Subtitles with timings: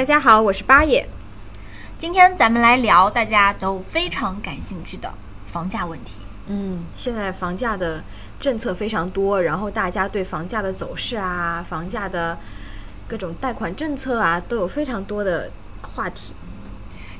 [0.00, 1.06] 大家好，我是八爷。
[1.98, 5.12] 今天咱们来聊大家都非常感兴趣的
[5.44, 6.22] 房价问题。
[6.46, 8.02] 嗯，现在房价的
[8.40, 12.38] 政策非常多，然后大家对房价的走势啊、房价的
[13.06, 15.50] 各种贷款政策啊，都有非常多的
[15.82, 16.32] 话题。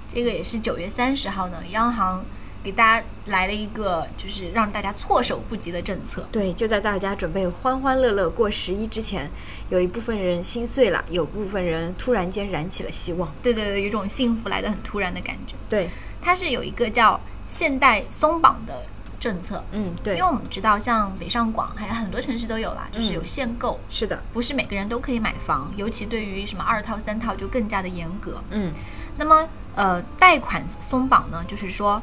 [0.09, 2.25] 这个也是九月三十号呢，央行
[2.62, 6.27] 给大家来了一个就是让大家措手不及的政策。
[6.30, 9.30] 对，就在大家准备欢欢乐乐过十一之前，
[9.70, 13.33] 有一部分人心碎了，有部分人突然间燃起了希望。
[13.42, 15.55] 对对对，有一种幸福来的很突然的感觉。
[15.69, 15.88] 对，
[16.20, 18.83] 它是有一个叫现代松绑的
[19.19, 19.64] 政策。
[19.72, 28.42] 嗯，对，因为我们知道，像北上广还有很多城市都有啦，就是有限购，是的，不是每个人都可以买房，尤其对于什么二套、三套就更加的严格。
[28.50, 28.72] 嗯，
[29.17, 32.02] 那么呃，贷款松绑呢，就是说，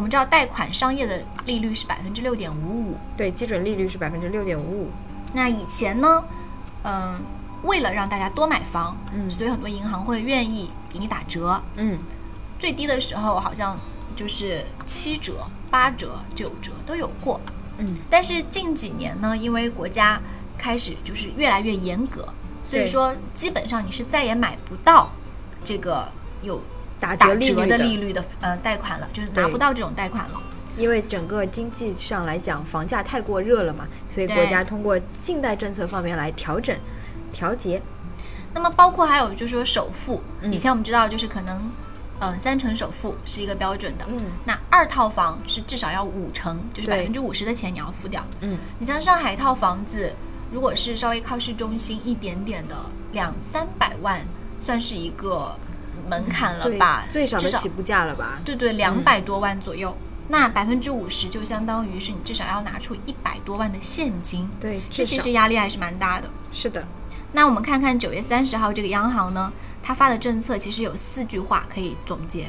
[0.00, 4.90] 我们知道贷款商业的利率是百分之六点五五，对，基准利率是百分之六点五五。
[5.34, 6.24] 那以前呢，
[6.84, 7.20] 嗯、
[7.64, 11.98] 为了让大家多买房，嗯所以很多银行会愿意给你打折，嗯，
[12.58, 13.76] 最低的时候好像
[14.16, 17.38] 就是七折、八折、九折都有过。
[17.76, 20.18] 嗯，但是近几年呢，因为国家
[20.56, 22.26] 开始就是越来越严格，
[22.64, 25.10] 所以说基本上你是再也买不到
[25.62, 26.08] 这个
[26.42, 26.58] 有
[27.00, 30.40] 打打折利率的利率的呃贷款了，就是拿不到这种贷款了。
[30.76, 36.76] 因为整个经济上来讲，房价太过热了嘛，所以国家通过信贷政策方面来调整、
[37.32, 37.82] 调节。
[38.54, 41.70] 那么包括还有就是说首付，嗯以前我们知道就是可能，
[42.20, 44.04] 嗯、三成首付是一个标准的。
[44.08, 48.24] 嗯那二套房是至少要五成，就是百分之五十的钱你要付掉。
[48.40, 50.12] 嗯，你像上海一套房子，
[50.52, 52.76] 如果是稍微靠市中心一点点的，
[53.12, 54.20] 两三百万
[54.58, 55.54] 算是一个
[56.08, 57.04] 门槛了吧？
[57.08, 58.40] 最少至少的起步价了吧？
[58.44, 59.96] 对对，两百多万左右。
[60.28, 66.30] 那百分之五十就相当于是你至少要拿出一百多万的现金，对，这其实压力还是蛮大的。
[66.52, 66.86] 是的。
[67.32, 69.52] 那我们看看九月三十号这个央行呢，
[69.82, 72.48] 它发的政策其实有四句话可以总结。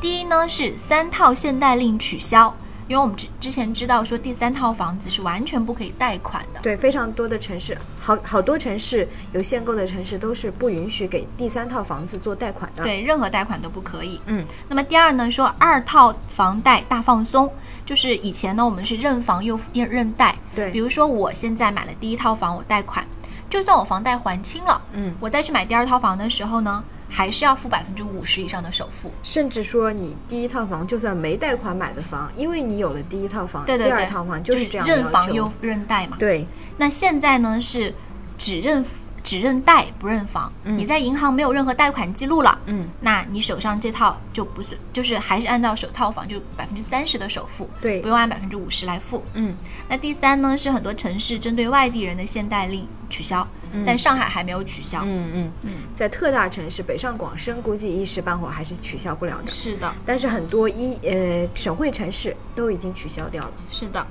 [0.00, 2.54] 第一呢是三套限贷令取消，
[2.92, 6.60] 因为我们之之前知道说第三套房子是完全不可以贷款的。
[6.60, 14.20] 对，非常多的城市，好好多城市有限购的城市都是不允许给第三套房子做贷款的。，对，任何贷款都不可以。
[14.26, 17.50] 嗯，那么第二呢，说二套房贷大放松，
[17.86, 23.02] 就是以前呢我们是认房又认贷，对比，如说我现在买了第一套房，我贷款，
[23.48, 26.84] 就算我房贷还清了，嗯，我再去买第二套房的时候呢，
[27.14, 29.10] 还是要付百分之五十以上的首付。
[29.22, 35.52] 甚至说你第一套房就算没贷款买的房，因为你有了第一套房，对对对，第二套房就是这样认房又。
[35.60, 36.16] 认贷嘛。
[36.18, 36.46] 对，
[36.78, 37.94] 那现在呢是
[38.38, 38.82] 只认
[39.22, 49.22] 只认贷不认房，嗯你在银行没有任何贷款记录了，嗯，那你手上这套就不是，就是还是按照首套房就百分之三十的首付，对不用按百分之五十来付。
[49.34, 49.54] 嗯，
[49.88, 53.46] 那第三呢是很多城市针对外地人的限贷令取消，
[53.86, 55.02] 但上海还没有取消。
[55.04, 59.50] 嗯嗯嗯，在特大城市北上广深，估计一时半会儿还是取消不了的。
[59.50, 63.52] 是的，但是很多一呃省会城市都已经取消掉了。
[63.70, 64.06] 是的。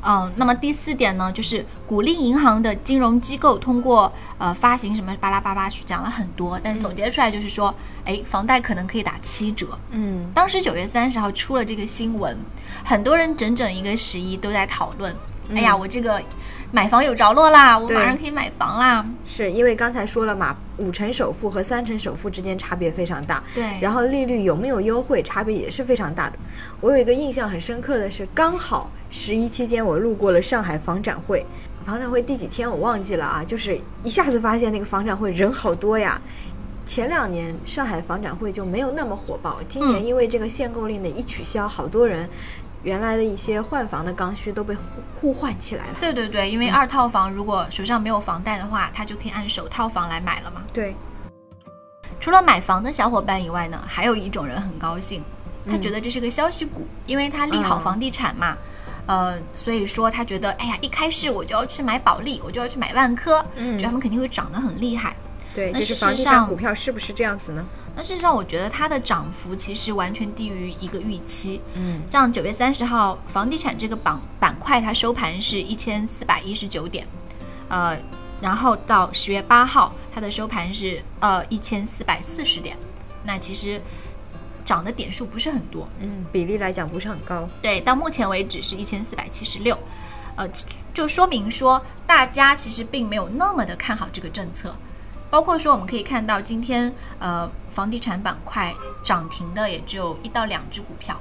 [0.00, 7.74] 嗯，那么第四点呢，就是鼓励银行的金融机构通过呃发行什么巴拉巴拉去讲了很多，但总结出来就是说，
[8.04, 9.76] 哎，房贷可能可以打七折。
[9.90, 12.38] 嗯，当时九月三十号出了这个新闻，
[12.84, 15.12] 很多人整整一个十一都在讨论，
[15.52, 16.22] 哎呀，我这个
[16.70, 19.04] 买房有着落啦，我马上可以买房啦。
[19.26, 23.42] 是因为刚才说了嘛，五成首付和三成首付之间差别非常大。
[23.54, 26.38] 对，然后利率有没有优惠，差别也是非常大的。
[26.80, 31.44] 我有一个印象很深刻的是，刚好十一期间我路过了上海房展会，
[31.84, 36.20] 房展会第几天我忘记了啊，就是一下子发现那个房展会人好多呀。
[36.84, 42.26] 前两年上海房展会就没有那么火爆，今年嗯因为这个限购令的一取消，好多人
[42.88, 44.82] 原来的一些换房的刚需都被互
[45.14, 45.96] 互换起来了。
[46.00, 50.62] 对对对，因为二套房如果手上没有房贷的话，他就可以按首套房来买了嘛。
[50.72, 50.96] 对，
[52.18, 55.22] 除了买房的小伙伴以外呢，还有一种人很高兴，
[55.66, 58.56] 他嗯觉得这是个消息股，因为他利好房地产嘛。
[59.04, 65.14] 呃，所以说他觉得，哎呀，一开市我就要去买保利，我就要去买万科，嗯觉得他们肯定会涨得很厉害。
[65.54, 67.64] 对，那就是事实上房地产股票是不是这样子呢？
[67.98, 71.60] 那事实上，我觉得它的涨幅其实完全低于一个预期。
[71.74, 77.04] 嗯像九月三十号，房地产这个板板块它收盘是一千四百一十九点，
[77.68, 77.98] 呃，
[78.40, 82.76] 然后到十月八号，它的收盘是呃一千四百四十点，
[83.24, 83.82] 那其实
[84.64, 87.48] 涨的点数不是很多，嗯，比例来讲不是很高。
[87.60, 89.76] 对，到目前为止是一千四百七十六，
[90.36, 90.48] 呃，
[90.94, 94.76] 就说明说大家其实并没有那么的看好这个政策，
[95.30, 101.16] 包括说我们可以看到今天呃房地产板块涨停的也只有一到两只股票，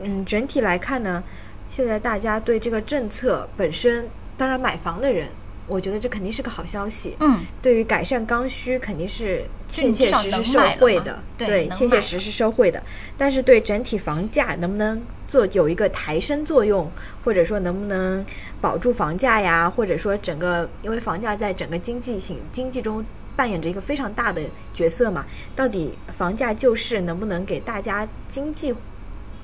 [0.00, 1.22] 嗯，整体来看呢，
[1.68, 4.08] 现在大家对这个政策本身，
[4.38, 5.28] 当然买房的人，
[5.66, 7.14] 我觉得这肯定是个好消息。
[7.20, 12.82] 嗯，对于改善刚需，肯定是切切实实受惠的，对切切实实受惠的。
[13.18, 16.90] 但是对整体房价能不能做有一个抬升作用，
[17.22, 18.24] 或者说能不能
[18.62, 23.04] 保住房价呀，或者说整个，因为房价在整个经济性经济中
[23.36, 24.42] 扮演着一个非常大的
[24.72, 25.24] 角色嘛，
[25.54, 28.74] 到底房价救市能不能给大家经济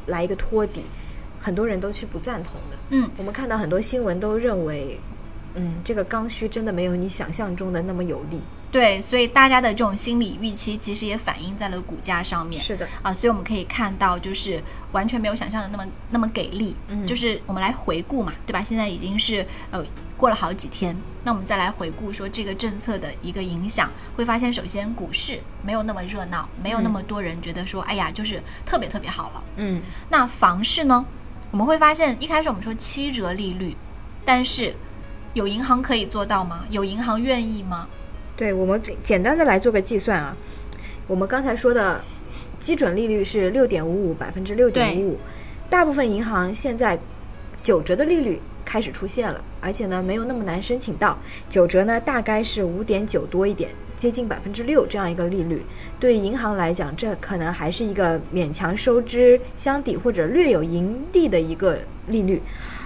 [0.07, 0.83] 来一个托底，
[1.41, 2.79] 很多人都是不赞同的。
[2.91, 4.99] 嗯，我们看到很多新闻都认为，
[5.55, 8.41] 嗯，这个刚需真的没有你想象中的那么有利。
[8.73, 12.61] 对，所以大家的这种心理预期其实也反映在了股价上面。
[12.61, 16.75] 是的，啊，所以我们可以看到，就是完全没有想象的那么那么给力。
[16.89, 18.63] 嗯就是我们来回顾嘛，对吧？
[18.63, 19.85] 现在已经是呃
[20.17, 29.45] 过了好几天，那我们再来回顾说这个政策的一个影响，会发现首先股市没有那么热闹，没有那么多人觉得说，哎呀，就是特别特别好了。
[29.57, 31.05] 嗯，那房市呢，
[31.51, 33.77] 我们会发现一开始我们说七折利率，
[34.25, 34.75] 但是
[35.35, 36.65] 有银行可以做到吗？
[36.71, 37.87] 有银行愿意吗？
[38.43, 40.37] 对，我们简单的来做个计算啊，
[41.07, 42.03] 我们刚才说的
[42.59, 45.19] 基准利率是六点五五，百分之六点五五，
[45.71, 46.99] 大部分银行现在
[47.63, 51.17] 九折的利率开始出现了，而且呢没有那么难申请到，
[51.49, 55.63] 九折呢大概是五点九多一点，接近百分之六这样一个利率，
[56.01, 61.79] 对银行来讲，这可能还是一个勉强收支相抵或者略有盈利的一个
[62.09, 62.43] 利率。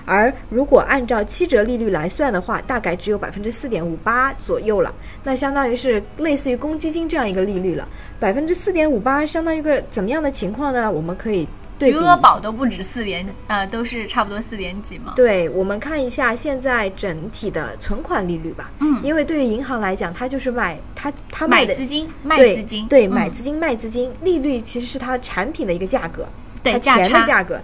[0.07, 4.95] 而如果按照七折利率来算的话，大概只有百分之四点五八左右了，
[5.25, 7.87] 那相当于是类似于公积金这样一个利率了。
[8.19, 10.91] 百分之四点五八相当于一个怎么样的情况呢？
[10.91, 11.47] 我们可以
[11.79, 15.13] 对余额宝都不止四点，呃，都是差不多四点几嘛。
[15.17, 18.71] 对，我们看一下现在整体的存款利率吧。
[18.81, 26.27] 嗯因为对于银行来讲，它就是卖它它卖的买资金，卖对资金，对，嗯买资金卖资金，利率其实是它产品的一个价格，
[26.63, 27.61] 对它钱的价格。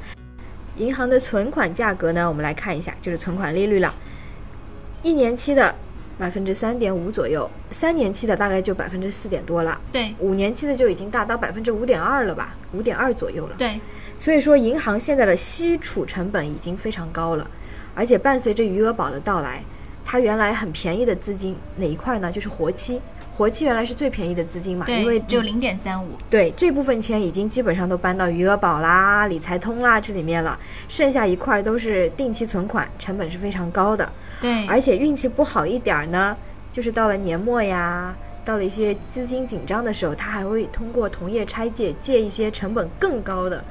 [0.76, 3.94] 银行的存款价格呢，我们来看一下，就是存款利率了。
[5.02, 5.74] 一年期的
[6.18, 13.56] 百分之三点五左右，三年期的大概就百分之四点多了，对五年期的就已经达到百分之五点二了吧，五点二左右了。
[13.58, 13.80] 对，
[14.18, 17.50] 所以说，银行现在的吸储成本已经非常高了，
[17.94, 19.64] 而且伴随着余额宝的到来，
[20.04, 22.30] 它原来很便宜的资金哪一块呢？
[22.30, 23.00] 就是活期，
[23.36, 26.08] 活期原来是最便宜的资金嘛，因为，只有零点三五。
[26.28, 34.12] 对这部分钱已经基本上都搬到余额宝啦、理财通啦这里面了，剩下一块都是定期存款，成本是非常高的。
[34.40, 36.36] 对，而且运气不好一点儿呢，
[36.72, 38.14] 就是到了年末呀，
[38.44, 43.64] 到了一些资金紧张的时候，他还会通过同业拆借借一些成本更高的，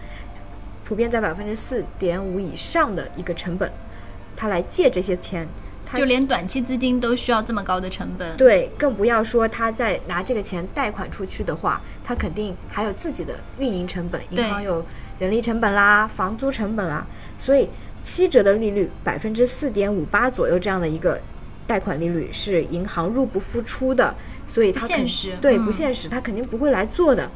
[0.83, 3.71] 普遍在百分之四点五以上的一个成本，
[4.35, 5.47] 他来借这些钱。
[5.91, 8.37] 他就连短期资金都需要这么高的成本。
[8.37, 14.85] 对，更不要说他在拿这个钱贷款出去的话，他肯定还有自己的运营成本，银行有
[15.19, 17.05] 人力成本啦、房租成本啦，
[17.37, 17.67] 所以
[18.05, 21.19] 七折的利率百分之四点五八左右这样的一个
[21.67, 24.15] 贷款利率是银行入不敷出的，
[24.47, 27.29] 所以他现实对嗯不现实，他肯定不会来做的。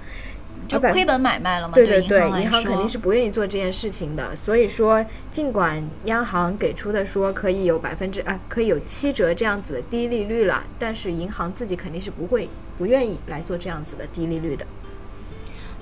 [0.68, 1.74] 就亏本买卖了嘛？
[1.74, 4.36] 对对对，银行肯定是不愿意做这件事情的。
[4.36, 14.66] 所以说，尽管央行给出的说可以有百分之啊，可以有七折这样子的低利率了，但是银行自己肯定是不会不愿意来做这样子的低利率的。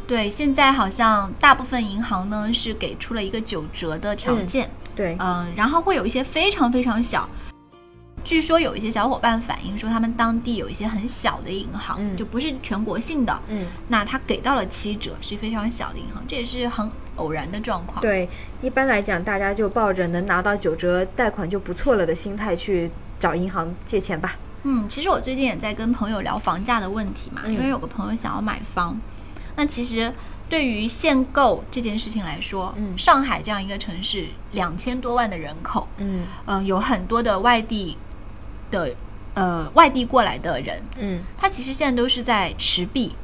[0.06, 7.30] 对，现在好像大部分银行呢是给出了一个九折的条嗯件，对，嗯、然后会有一些非常非常小。
[8.24, 12.16] 据说有一些小伙伴反映说，他们当地有一些很小的银行，嗯。
[12.16, 18.02] 就不是全国性的，嗯，那他给到了七折，是非常小的银行，这也是很偶然的状况。
[18.02, 18.30] 对，
[18.62, 22.90] 一般来讲，大家就抱着能拿到九折贷款就不错了的心态去
[23.20, 24.38] 找银行借钱吧。
[24.64, 27.54] 嗯，其实我最近也在跟朋友聊房价的问题嘛，嗯。
[27.54, 28.98] 因为有个朋友想要买房，
[29.58, 30.14] 那其实
[30.48, 32.98] 对于限购这件事情来说，嗯。
[32.98, 36.24] 上海这样一个城市，两千多万的人口，嗯。
[36.46, 37.98] 嗯、有很多的外地
[38.74, 38.94] 的
[39.36, 43.16] 呃外地过来的人，嗯他其实现在都是在持币。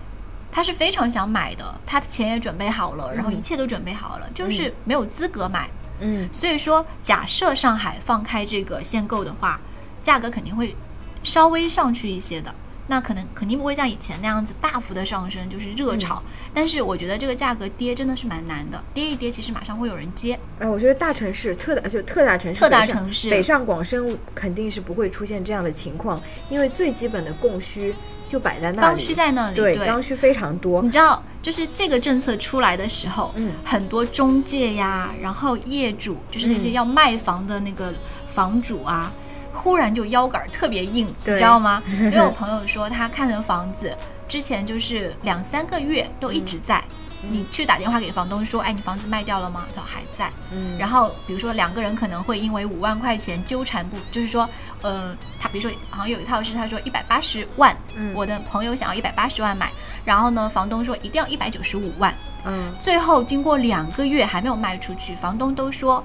[0.51, 5.69] 他是非常想买的，他的钱也准备好了，然后一切都准备好了，就是没有资格买。
[6.01, 9.59] 嗯所以说，假设上海放开这个限购的话，
[10.01, 10.75] 价格肯定会
[11.23, 12.53] 稍微上去一些的。
[12.89, 16.21] 那可能肯定不会像以前那样子大幅的上升，就是热炒。
[16.53, 20.37] 但是我觉得这个价格跌真的是蛮难的，跌一跌其实马上会有人接。
[20.59, 27.93] 哎，我觉得大城市特大就特大城市，特大城市北上广深肯定是不会出现这样的情况，因为最基本的供需
[28.27, 30.89] 就摆在那里，刚需在那里，对对刚需非常多你。
[30.89, 37.93] 知道，就是这个政策出来的时候，嗯很多中介呀，然后业主，就是那些嗯要卖房的那个
[38.33, 39.13] 房主啊，
[39.61, 41.83] 忽然就腰杆儿特别硬，你知道吗？
[41.89, 43.95] 因为我朋友说他看的房子
[44.27, 46.83] 之前就是两三个月都一直在。
[47.21, 49.65] 你去打电话给房东说，哎，你房子卖掉了吗？
[49.75, 50.31] 他说还在。
[50.53, 54.49] 嗯，然后比如说两个人可能会因为五万块钱纠缠不，就是说，
[54.81, 59.69] 呃，他比如说好像有一套是他说一百八十万，嗯我的朋友想要一百八十万买，
[60.05, 66.01] 然后呢，房东说一定要一百九十五万，嗯最后经过两个月还没有卖出去，房东都说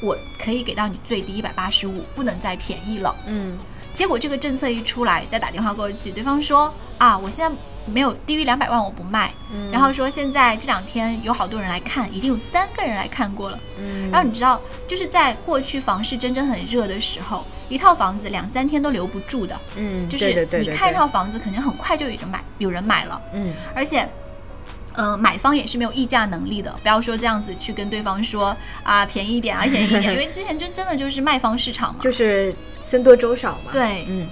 [0.00, 3.14] 我可以给到你最低一百八十五，不能再便宜了。
[3.26, 3.58] 嗯。
[3.92, 9.70] 结果这个政策一出来，再打电话过去，对方说啊，我现在没有低于两百万我不卖，嗯。
[9.70, 13.58] 然后说现在这两天有好多人来看，已经有三个人来看过了。
[13.78, 23.54] 嗯，然后你知道，就是在过去房市真正很热的时候，一套房子两三天都留不住的，嗯，就是你看一套房子，肯定很快就有人买，有人买了，嗯。
[23.74, 24.06] 而且。
[24.96, 32.00] 嗯，买方也是没有议价能力的，不要说这样子去跟对方说啊便宜一点啊便宜一点，因为之前真真的就是卖方市场嘛。
[32.00, 33.70] 就是僧多粥少嘛。
[33.72, 34.26] 对，嗯，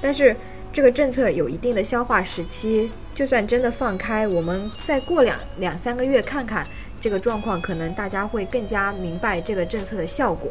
[0.00, 0.36] 但是
[0.72, 6.66] 这个政策有一定的消化时期，就算真的放开，我们再过两两三个月看看
[7.00, 10.50] 这个状况，可能大家会更加明白这个政策的效果。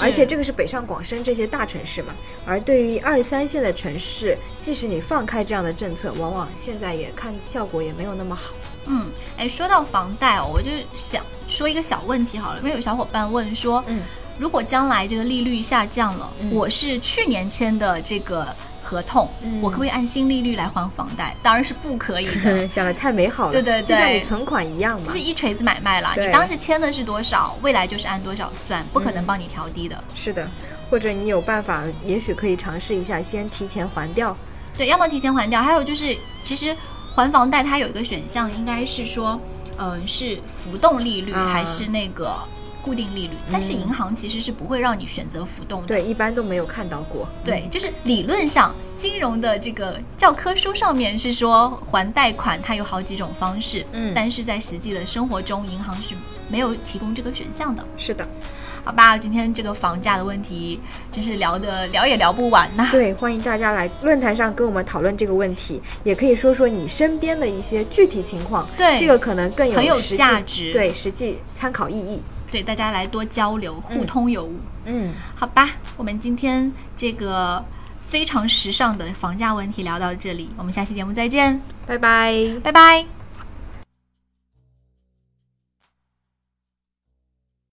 [0.00, 2.14] 而且这个是北上广深这些大城市嘛，
[2.46, 8.54] 而对于二三线的城市，即使你放开这样的政策，往往现在也看效果也没有那么好。
[8.86, 9.06] 嗯，
[9.38, 14.02] 哎，说到房贷哦，我就想说一个小问题好了，因为有小伙伴问说，嗯，
[14.38, 18.54] 如果将来这个利率下降了，嗯我是去年签的这个
[18.94, 21.34] 合同，嗯我可不可以按新利率来还房贷？
[21.42, 22.66] 当然是不可以的。
[22.68, 25.04] 想的太美好了，对对就像你存款一样嘛。
[25.06, 29.98] 就是一锤子买卖了，你当时签的是多少，未来就是按多少算，不可能帮你调低的。
[30.14, 30.48] 是的，
[30.88, 34.36] 或者你有办法，也许可以尝试一下，先提前还掉。
[34.76, 36.76] 对，要么提前还掉，还有就是，其实
[37.14, 39.40] 还房贷它有一个选项，应该是说，
[39.78, 42.36] 嗯、是浮动利率啊还是那个
[42.84, 43.34] 固定利率？
[43.50, 45.86] 但是嗯银行其实是不会让你选择浮动的。
[45.86, 47.26] 对，一般都没有看到过。
[47.42, 56.14] 对，就是理论上金融的这个教科书上面是说还贷款它有好几种方式，嗯但是在实际的生活中，银行是
[56.50, 57.82] 没有提供这个选项的。
[57.96, 58.28] 是的，
[58.84, 60.78] 好吧，今天这个房价的问题，
[61.10, 62.88] 真是聊的聊也聊不完呐。
[62.92, 68.68] 对，欢迎大家来论坛上跟我们讨论这个问题，也可以说说你身边的一些具体情况。
[68.76, 72.20] 对这个可能更有很有实价值对，实际参考意义。
[72.54, 74.54] 对，大家来多交流，互通有无。
[74.84, 77.64] 嗯，好吧，我们今天这个
[78.06, 82.32] 非常时尚的房价问题聊到这里，我们下期节目再见，拜拜。
[82.62, 83.13] 拜拜。